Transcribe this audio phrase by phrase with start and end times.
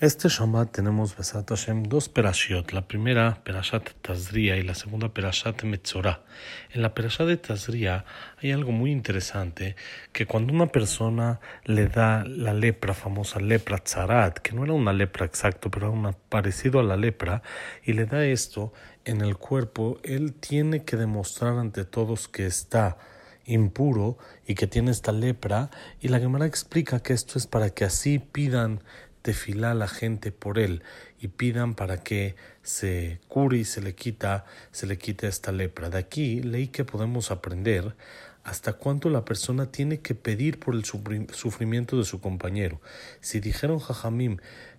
[0.00, 2.70] Este Shabbat tenemos Besat Hashem dos perashiot.
[2.70, 6.22] La primera, Perashat Tazria, y la segunda, Perashat Metzorah.
[6.70, 8.04] En la Perashat de Tazria
[8.40, 9.74] hay algo muy interesante,
[10.12, 14.92] que cuando una persona le da la lepra, famosa lepra tzarat, que no era una
[14.92, 17.42] lepra exacto, pero era una, parecido a la lepra,
[17.82, 18.72] y le da esto
[19.04, 22.98] en el cuerpo, él tiene que demostrar ante todos que está
[23.46, 25.70] impuro y que tiene esta lepra,
[26.00, 28.80] y la Gemara explica que esto es para que así pidan
[29.28, 30.82] tefilá la gente por él
[31.20, 35.90] y pidan para que se cure y se le quita, se le quite esta lepra.
[35.90, 37.94] De aquí leí que podemos aprender
[38.42, 42.80] hasta cuánto la persona tiene que pedir por el sufrimiento de su compañero.
[43.20, 44.38] Si dijeron Jajamim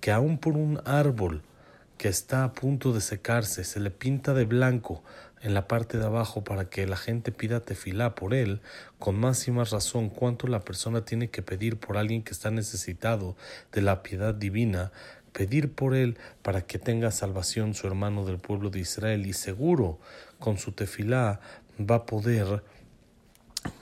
[0.00, 1.42] que aún por un árbol
[1.98, 5.04] que está a punto de secarse se le pinta de blanco
[5.42, 8.60] en la parte de abajo para que la gente pida tefilá por él,
[8.98, 12.50] con más y más razón cuánto la persona tiene que pedir por alguien que está
[12.50, 13.36] necesitado
[13.72, 14.92] de la piedad divina,
[15.32, 19.98] pedir por él para que tenga salvación su hermano del pueblo de Israel y seguro
[20.38, 21.40] con su tefilá
[21.78, 22.62] va a poder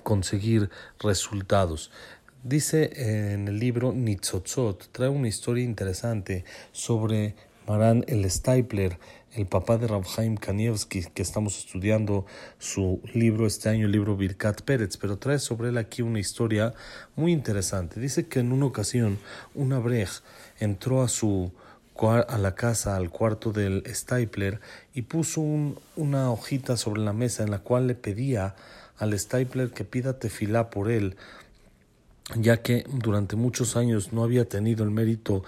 [0.02, 0.70] conseguir
[1.00, 1.90] resultados.
[2.42, 7.34] Dice en el libro Nitzotzot, trae una historia interesante sobre
[7.66, 8.98] Maran el Stapler,
[9.38, 12.26] el papá de Rabhaim Kanievski, que estamos estudiando
[12.58, 16.74] su libro este año, el libro Birkat Pérez, pero trae sobre él aquí una historia
[17.14, 18.00] muy interesante.
[18.00, 19.18] Dice que en una ocasión
[19.54, 20.08] una brej
[20.58, 21.52] entró a su
[22.00, 24.60] a la casa, al cuarto del Stapler,
[24.94, 28.54] y puso una hojita sobre la mesa en la cual le pedía
[28.98, 31.16] al Stapler que pida tefilá por él
[32.36, 35.44] ya que durante muchos años no había tenido el mérito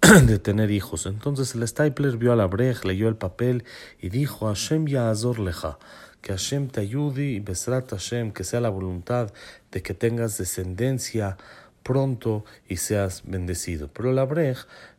[0.26, 1.06] de tener hijos.
[1.06, 3.64] Entonces el Stapler vio a la leyó el papel
[4.00, 5.78] y dijo, Hashem ya azor leja,
[6.20, 9.32] que Hashem te ayude y besrat Hashem, que sea la voluntad
[9.70, 11.36] de que tengas descendencia
[11.82, 13.88] pronto y seas bendecido.
[13.92, 14.56] Pero la brej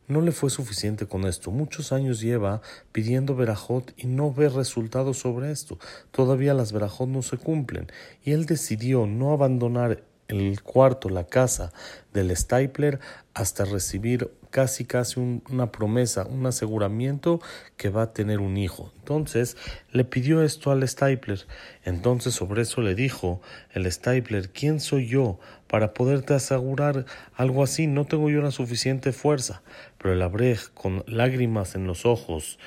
[0.08, 1.52] no le fue suficiente con esto.
[1.52, 2.62] Muchos años lleva
[2.94, 5.78] pidiendo verajot y no ve resultados sobre esto.
[6.12, 7.88] Todavía las verajot no se cumplen.
[8.24, 11.72] Y él decidió no abandonar el cuarto, la casa
[12.14, 13.00] del Stapler,
[13.34, 17.40] hasta recibir casi casi una promesa, un aseguramiento
[17.76, 18.92] que va a tener un hijo.
[19.00, 19.58] Entonces
[19.92, 21.46] le pidió esto al Stapler.
[21.84, 23.42] Entonces sobre eso le dijo
[23.74, 27.06] el Stapler, ¿quién soy yo para poderte asegurar
[27.36, 27.88] algo así?
[27.88, 29.62] No tengo yo la suficiente fuerza.
[29.98, 32.58] Pero el Abrej, con lágrimas en los ojos,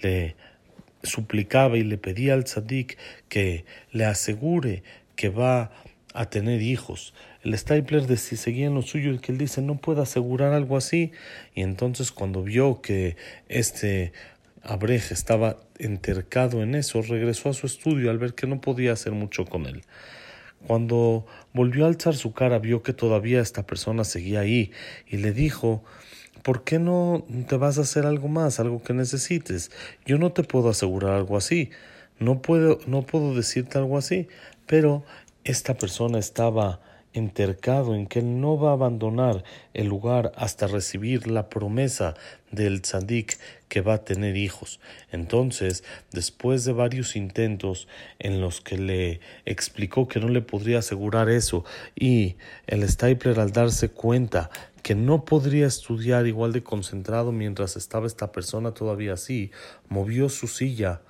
[0.00, 0.36] le
[1.02, 2.96] suplicaba y le pedía al tzadik
[3.28, 4.82] que le asegure
[5.16, 5.70] que va a
[6.26, 7.12] tener hijos.
[7.42, 10.52] El Stapler de si seguía en lo suyo y que él dice no puede asegurar
[10.52, 11.12] algo así.
[11.54, 13.16] Y entonces cuando vio que
[13.48, 14.12] este
[14.62, 19.12] Abrej estaba entercado en eso, regresó a su estudio al ver que no podía hacer
[19.12, 19.82] mucho con él.
[20.66, 24.70] Cuando volvió a alzar su cara vio que todavía esta persona seguía ahí
[25.06, 25.84] y le dijo
[26.44, 29.70] ¿Por qué no te vas a hacer algo más, algo que necesites?
[30.04, 31.70] Yo no te puedo asegurar algo así.
[32.18, 34.28] No puedo, no puedo decirte algo así,
[34.66, 35.04] pero
[35.44, 36.80] esta persona estaba
[37.14, 42.14] entercado en que él no va a abandonar el lugar hasta recibir la promesa
[42.50, 43.38] del tzadik
[43.68, 44.80] que va a tener hijos.
[45.12, 47.86] Entonces, después de varios intentos
[48.18, 53.52] en los que le explicó que no le podría asegurar eso y el Stapler al
[53.52, 54.50] darse cuenta
[54.82, 59.50] que no podría estudiar igual de concentrado mientras estaba esta persona todavía así,
[59.88, 61.00] movió su silla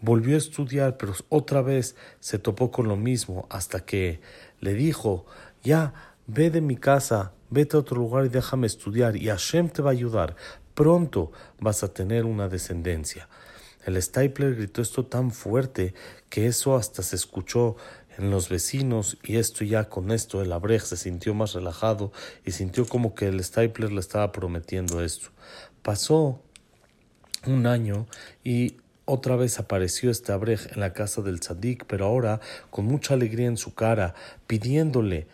[0.00, 4.20] Volvió a estudiar, pero otra vez se topó con lo mismo hasta que
[4.60, 5.26] le dijo,
[5.62, 5.92] ya,
[6.26, 9.90] ve de mi casa, vete a otro lugar y déjame estudiar y Hashem te va
[9.90, 10.36] a ayudar.
[10.74, 13.28] Pronto vas a tener una descendencia.
[13.84, 15.94] El Stapler gritó esto tan fuerte
[16.28, 17.76] que eso hasta se escuchó
[18.18, 22.12] en los vecinos y esto ya con esto el Abrej se sintió más relajado
[22.44, 25.30] y sintió como que el Stapler le estaba prometiendo esto.
[25.82, 26.42] Pasó
[27.46, 28.06] un año
[28.44, 28.76] y
[29.08, 33.46] otra vez apareció este Abrej en la casa del tzadik, pero ahora con mucha alegría
[33.46, 34.14] en su cara,
[34.46, 35.26] pidiéndole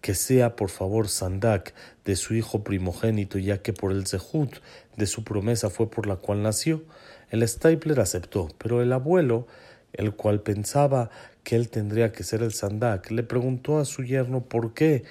[0.00, 1.74] que sea por favor Sandak
[2.06, 4.56] de su hijo primogénito, ya que por el zehut
[4.96, 6.82] de su promesa fue por la cual nació.
[7.28, 9.46] El Stapler aceptó, pero el abuelo,
[9.92, 11.10] el cual pensaba
[11.44, 15.04] que él tendría que ser el Sandak, le preguntó a su yerno por qué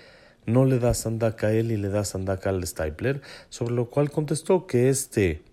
[0.47, 4.09] no le da Sandak a él y le da Sandak al Stapler, sobre lo cual
[4.09, 5.43] contestó que este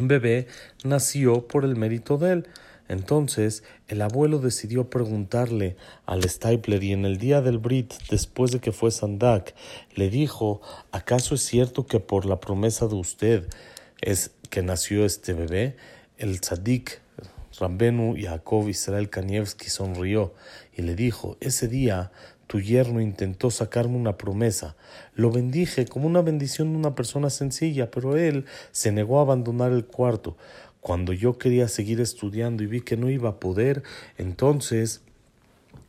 [0.00, 0.46] bebé
[0.84, 2.48] nació por el mérito de él.
[2.88, 8.60] Entonces el abuelo decidió preguntarle al Stapler y en el día del Brit, después de
[8.60, 9.54] que fue Sandak,
[9.94, 10.60] le dijo,
[10.92, 13.48] ¿acaso es cierto que por la promesa de usted
[14.00, 15.76] es que nació este bebé?
[16.16, 17.00] El tzadik
[17.58, 20.34] Rambenu Yaakov Israel Kanievski sonrió
[20.76, 22.12] y le dijo, ese día
[22.46, 24.76] tu yerno intentó sacarme una promesa.
[25.14, 29.72] Lo bendije como una bendición de una persona sencilla, pero él se negó a abandonar
[29.72, 30.36] el cuarto.
[30.80, 33.82] Cuando yo quería seguir estudiando y vi que no iba a poder,
[34.18, 35.02] entonces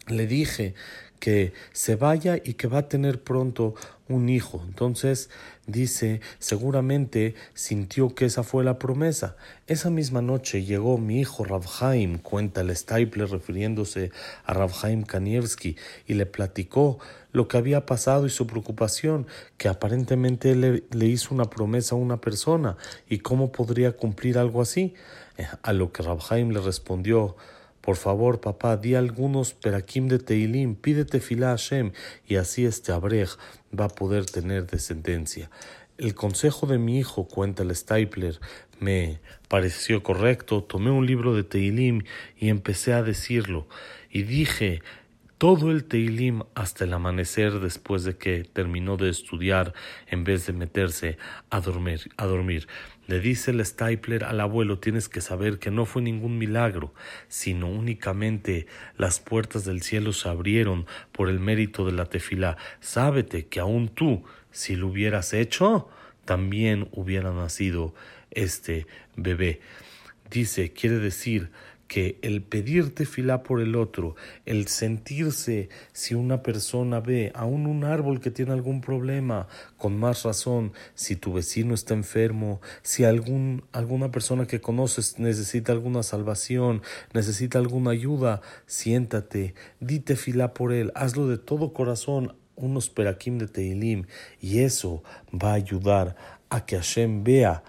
[0.08, 0.74] le dije
[1.20, 3.76] que se vaya y que va a tener pronto
[4.10, 4.64] un hijo.
[4.66, 5.30] Entonces
[5.66, 9.36] dice, seguramente sintió que esa fue la promesa.
[9.68, 14.12] Esa misma noche llegó mi hijo Ravhaim, cuenta el Stapler refiriéndose
[14.46, 15.76] a Ravhaim Kanievski,
[16.08, 17.00] y le platicó
[17.34, 19.28] lo que había pasado y su preocupación,
[19.58, 22.78] que aparentemente le, le hizo una promesa a una persona
[23.10, 24.94] y cómo podría cumplir algo así.
[25.38, 27.36] Eh, a lo que Ravhaim le respondió,
[27.88, 31.94] por favor, papá, di algunos perakim de Teilim, pídete filá Hashem,
[32.28, 33.38] y así este Abrej
[33.72, 35.50] va a poder tener descendencia.
[35.98, 38.42] El consejo de mi hijo, cuenta el Stapler,
[38.82, 42.02] me pareció correcto, tomé un libro de Teilim
[42.38, 43.70] y empecé a decirlo,
[44.12, 44.82] y dije,
[45.38, 49.74] todo el Teilim hasta el amanecer después de que terminó de estudiar
[50.08, 51.18] en vez de meterse
[51.50, 52.12] a dormir.
[52.18, 52.68] A dormir.
[53.06, 56.94] Le dice el Stapler al abuelo, tienes que saber que no fue ningún milagro,
[57.28, 58.68] sino únicamente
[58.98, 62.58] las puertas del cielo se abrieron por el mérito de la tefilá.
[62.80, 65.88] Sábete que aún tú, si lo hubieras hecho,
[66.26, 67.94] también hubiera nacido
[68.32, 69.62] este bebé.
[70.30, 71.52] Dice, quiere decir
[71.88, 77.84] que el pedirte fila por el otro, el sentirse si una persona ve aún un
[77.84, 79.48] árbol que tiene algún problema,
[79.78, 85.72] con más razón, si tu vecino está enfermo, si algún, alguna persona que conoces necesita
[85.72, 86.82] alguna salvación,
[87.14, 93.48] necesita alguna ayuda, siéntate, dite fila por él, hazlo de todo corazón, unos perakim de
[93.48, 94.06] Teilim,
[94.42, 96.16] y eso va a ayudar
[96.50, 97.64] a que Hashem vea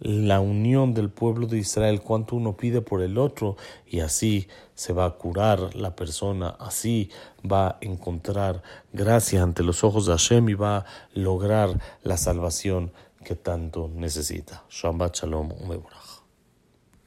[0.00, 3.56] la unión del pueblo de Israel, cuanto uno pide por el otro,
[3.86, 7.10] y así se va a curar la persona, así
[7.50, 8.62] va a encontrar
[8.92, 12.92] gracia ante los ojos de Hashem y va a lograr la salvación
[13.24, 14.64] que tanto necesita.
[14.70, 15.52] Shabbat Shalom,